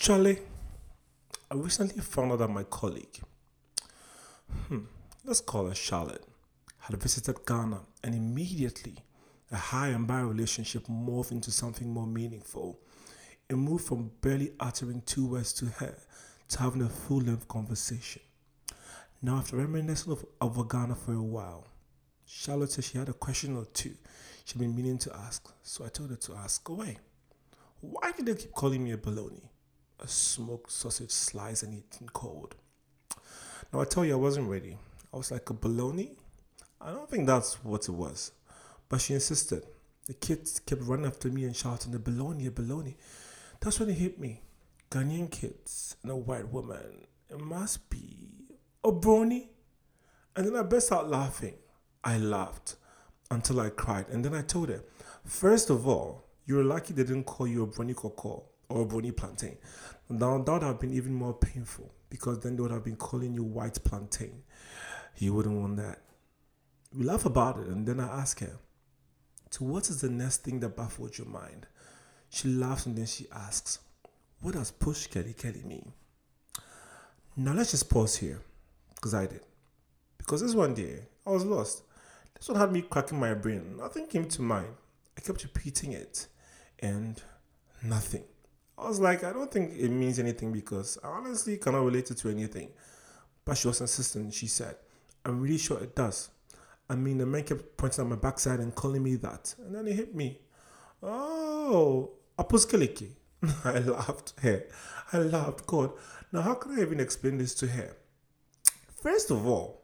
[0.00, 0.38] Charlie,
[1.50, 3.18] I recently found out that my colleague,
[4.68, 4.82] hmm,
[5.24, 6.24] let's call her Charlotte,
[6.78, 8.94] had visited Ghana and immediately
[9.50, 12.78] a high and by relationship morphed into something more meaningful.
[13.50, 15.96] It moved from barely uttering two words to her
[16.50, 18.22] to having a full length conversation.
[19.20, 21.66] Now, after reminiscing of, of Ghana for a while,
[22.24, 23.96] Charlotte said she had a question or two
[24.44, 26.98] she'd been meaning to ask, so I told her to ask away.
[27.80, 29.42] Why did they keep calling me a baloney?
[30.00, 32.54] A smoked sausage slice and eaten cold.
[33.72, 34.78] Now I tell you I wasn't ready.
[35.12, 36.16] I was like a baloney?
[36.80, 38.32] I don't think that's what it was.
[38.88, 39.66] But she insisted.
[40.06, 42.94] The kids kept running after me and shouting, a baloney, a baloney.
[43.60, 44.42] That's when it hit me.
[44.90, 47.06] Ghanaian kids and a white woman.
[47.28, 49.48] It must be obroni.
[50.36, 51.56] And then I burst out laughing.
[52.04, 52.76] I laughed
[53.30, 54.08] until I cried.
[54.08, 54.84] And then I told her,
[55.24, 59.56] first of all, you're lucky they didn't call you obroni coco or brony plantain.
[60.08, 63.34] Now that would have been even more painful because then they would have been calling
[63.34, 64.42] you white plantain.
[65.16, 66.00] You wouldn't want that.
[66.94, 68.58] We laugh about it, and then I ask her,
[69.50, 71.66] So, what is the next thing that baffled your mind?
[72.30, 73.80] She laughs and then she asks,
[74.40, 75.92] What does push Kelly Kelly mean?
[77.36, 78.40] Now, let's just pause here
[78.94, 79.42] because I did.
[80.16, 81.82] Because this one day, I was lost.
[82.34, 83.76] This one had me cracking my brain.
[83.76, 84.74] Nothing came to mind.
[85.16, 86.26] I kept repeating it,
[86.78, 87.20] and
[87.82, 88.24] nothing.
[88.78, 92.18] I was like, I don't think it means anything because I honestly cannot relate it
[92.18, 92.70] to anything.
[93.44, 94.32] But she was insistent.
[94.34, 94.76] She said,
[95.24, 96.30] I'm really sure it does.
[96.88, 99.54] I mean, the man kept pointing at my backside and calling me that.
[99.58, 100.40] And then he hit me.
[101.02, 103.10] Oh, apuskeleke.
[103.64, 104.34] I laughed.
[104.40, 104.64] Hey,
[105.12, 105.66] I laughed.
[105.66, 105.92] God,
[106.32, 107.96] now how can I even explain this to her?
[109.02, 109.82] First of all,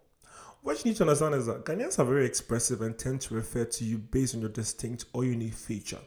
[0.63, 3.65] what you need to understand is that Ghanaians are very expressive and tend to refer
[3.65, 6.01] to you based on your distinct or unique feature.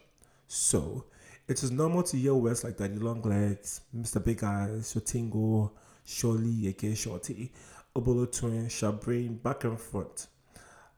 [0.47, 1.05] So,
[1.48, 4.23] it is normal to hear words like Daddy Long Legs, Mr.
[4.23, 5.72] Big Eyes, Shotingo,
[6.04, 7.52] Surely, Aka Shorty,
[7.95, 10.28] Obolo Twin, Shabrain, back and front.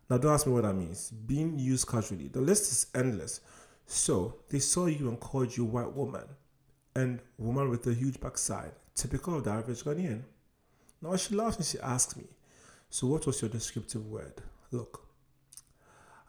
[0.09, 1.11] Now, don't ask me what that means.
[1.11, 3.41] Being used casually, the list is endless.
[3.85, 6.25] So, they saw you and called you white woman
[6.95, 10.23] and woman with a huge backside, typical of the average Ghanaian.
[11.01, 12.25] Now, she laughs and she asks me,
[12.89, 14.41] So, what was your descriptive word?
[14.71, 15.07] Look,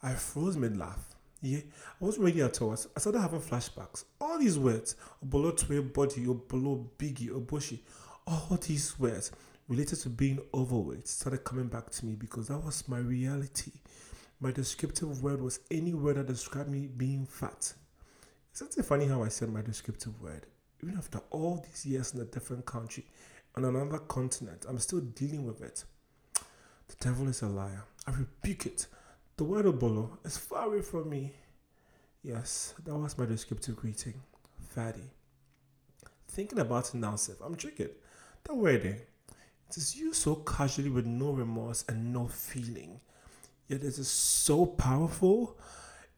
[0.03, 1.15] I froze mid laugh.
[1.41, 2.71] Yeah, I wasn't ready at all.
[2.71, 4.05] I started having flashbacks.
[4.19, 4.95] All these words,
[5.27, 7.83] twin body, or below biggie, or bushy,
[8.27, 9.31] all these words
[9.67, 13.71] related to being overweight started coming back to me because that was my reality.
[14.39, 17.73] My descriptive word was any word that described me being fat.
[18.53, 20.45] Isn't it funny how I said my descriptive word?
[20.83, 23.05] Even after all these years in a different country,
[23.55, 25.85] on another continent, I'm still dealing with it.
[26.87, 27.83] The devil is a liar.
[28.05, 28.87] I rebuke it.
[29.41, 31.33] The word Obolo is far away from me.
[32.21, 34.21] Yes, that was my descriptive greeting.
[34.69, 35.09] Fatty.
[36.27, 37.89] Thinking about it now, Seth, I'm triggered.
[38.43, 38.99] That word, eh?
[39.67, 42.99] It is used so casually with no remorse and no feeling.
[43.67, 45.57] Yet it is so powerful.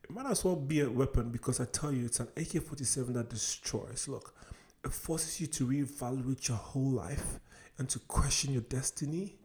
[0.03, 3.13] It might as well be a weapon because I tell you, it's an AK 47
[3.13, 4.09] that destroys.
[4.09, 4.35] Look,
[4.83, 7.39] it forces you to reevaluate your whole life
[7.77, 9.37] and to question your destiny.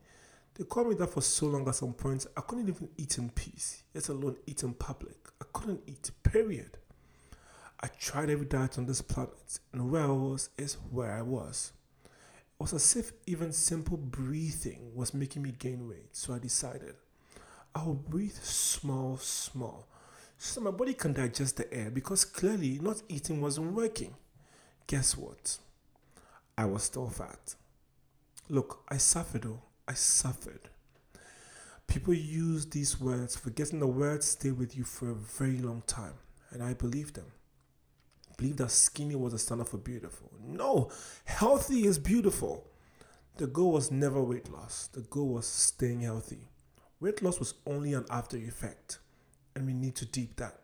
[0.59, 3.31] They called me that for so long at some point, I couldn't even eat in
[3.31, 5.17] peace, let alone eat in public.
[5.41, 6.79] I couldn't eat, period.
[7.81, 11.73] I tried every diet on this planet, and where I was is where I was.
[12.05, 12.11] It
[12.59, 16.97] was as if even simple breathing was making me gain weight, so I decided
[17.73, 19.87] I will breathe small, small,
[20.39, 24.17] so my body can digest the air because clearly not eating wasn't working.
[24.89, 25.59] Guess what?
[26.57, 27.55] I was still fat.
[28.49, 29.63] Look, I suffered though.
[29.89, 30.69] I suffered.
[31.87, 36.13] People use these words, forgetting the words stay with you for a very long time,
[36.51, 37.25] and I believe them.
[38.37, 40.31] Believe that skinny was a standard for beautiful.
[40.47, 40.91] No,
[41.25, 42.67] healthy is beautiful.
[43.39, 46.51] The goal was never weight loss, the goal was staying healthy.
[47.01, 48.99] Weight loss was only an after effect,
[49.57, 50.61] and we need to deep that.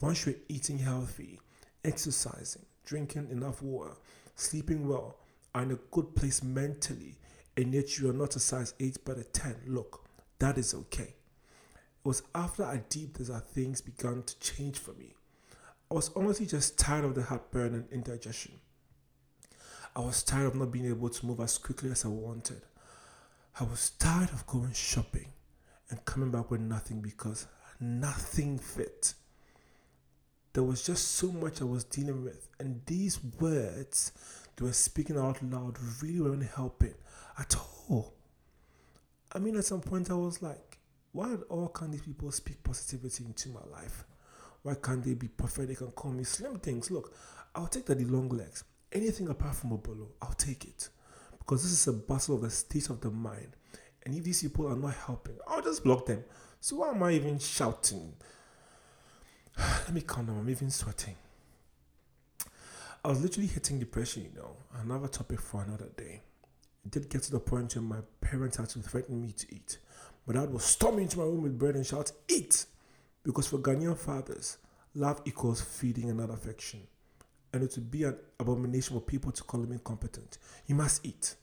[0.00, 1.38] Once you're eating healthy,
[1.84, 3.92] exercising, drinking enough water,
[4.34, 5.18] sleeping well,
[5.54, 7.18] are in a good place mentally,
[7.56, 10.06] and yet you are not a size 8 but a 10, look,
[10.38, 11.14] that is okay.
[12.04, 15.14] It was after I deep this that things began to change for me.
[15.90, 18.54] I was honestly just tired of the heartburn and indigestion.
[19.94, 22.62] I was tired of not being able to move as quickly as I wanted.
[23.60, 25.28] I was tired of going shopping
[25.90, 27.46] and coming back with nothing because
[27.78, 29.12] nothing fit.
[30.52, 34.12] There was just so much I was dealing with, and these words
[34.56, 36.94] they were speaking out loud really weren't helping
[37.38, 37.54] at
[37.88, 38.14] all.
[39.34, 40.78] I mean, at some point, I was like,
[41.12, 44.04] why all can these people speak positivity into my life?
[44.62, 46.90] Why can't they be prophetic and call me slim things?
[46.90, 47.14] Look,
[47.54, 48.64] I'll take the long legs.
[48.92, 50.88] anything apart from obolo, I'll take it.
[51.38, 53.56] Because this is a battle of the state of the mind.
[54.04, 56.24] And if these people are not helping, I'll just block them.
[56.60, 58.14] So why am I even shouting?
[59.84, 60.38] Let me calm down.
[60.38, 61.16] I'm even sweating.
[63.04, 64.56] I was literally hitting depression, you know.
[64.80, 66.20] Another topic for another day.
[66.84, 69.78] It did get to the point where my parents had to threaten me to eat.
[70.26, 72.66] My dad would storm into my room with bread and shout, Eat!
[73.24, 74.58] Because for Ghanaian fathers,
[74.94, 76.80] love equals feeding and not affection.
[77.52, 80.38] And it would be an abomination for people to call him incompetent.
[80.66, 81.34] You must eat.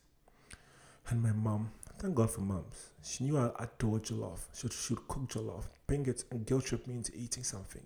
[1.10, 4.40] And my mom, thank God for moms, she knew I adored jollof.
[4.54, 7.86] She would cook jollof, bring it, and guilt trip me into eating something.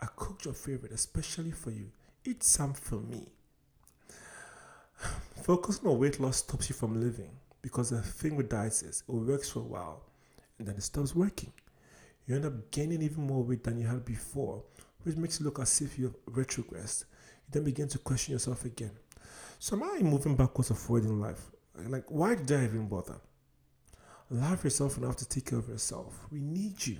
[0.00, 1.90] I cooked your favorite, especially for you.
[2.24, 3.28] Eat some for me.
[5.42, 7.30] Focusing on weight loss stops you from living
[7.62, 10.02] because the thing with diets is it works for a while
[10.58, 11.52] and then it stops working.
[12.26, 14.62] You end up gaining even more weight than you had before,
[15.02, 17.00] which makes it look as if you've retrogressed.
[17.00, 18.92] You then begin to question yourself again.
[19.58, 21.50] So am I moving backwards or forward in life?
[21.86, 23.20] Like, why did I even bother?
[24.30, 26.26] Love yourself enough to take care of yourself.
[26.30, 26.98] We need you,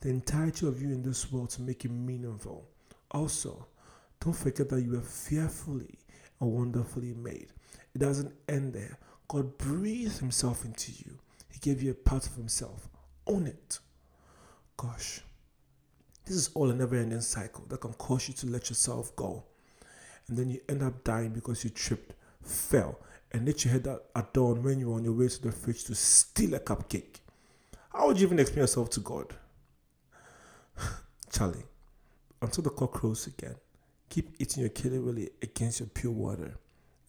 [0.00, 2.68] the entirety of you in this world to make it meaningful.
[3.10, 3.66] Also,
[4.20, 5.98] don't forget that you were fearfully
[6.40, 7.48] and wonderfully made.
[7.94, 8.98] It doesn't end there.
[9.28, 11.18] God breathed Himself into you,
[11.50, 12.88] He gave you a part of Himself.
[13.26, 13.78] Own it.
[14.76, 15.20] Gosh,
[16.26, 19.44] this is all a never ending cycle that can cause you to let yourself go.
[20.28, 22.98] And then you end up dying because you tripped, fell,
[23.32, 25.84] and let your head at dawn when you were on your way to the fridge
[25.84, 27.20] to steal a cupcake.
[27.92, 29.34] How would you even explain yourself to God?
[31.36, 31.66] Charlie,
[32.40, 33.56] until the cock crows again,
[34.08, 35.02] keep eating your killer
[35.42, 36.54] against your pure water,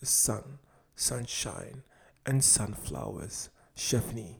[0.01, 0.59] the sun,
[0.97, 1.81] sunshine,
[2.25, 3.49] and sunflowers.
[3.73, 4.39] Chefney.